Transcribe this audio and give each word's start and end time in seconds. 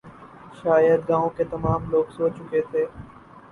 شاید 0.59 1.01
گاؤں 1.09 1.29
کے 1.35 1.43
تمام 1.53 1.81
لوگ 1.91 2.05
سو 2.15 2.25
چکے 2.35 2.61
تھے 2.69 2.83